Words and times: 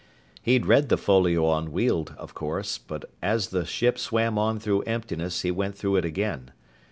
He'd 0.41 0.65
read 0.65 0.89
the 0.89 0.97
folio 0.97 1.45
on 1.45 1.71
Weald, 1.71 2.15
of 2.17 2.33
course, 2.33 2.79
but 2.79 3.05
as 3.21 3.49
the 3.49 3.65
ship 3.67 3.99
swam 3.99 4.35
onward 4.39 4.63
through 4.63 4.81
emptiness 4.85 5.41
he 5.43 5.51
went 5.51 5.75
through 5.77 5.97
it 5.97 6.05
again. 6.05 6.49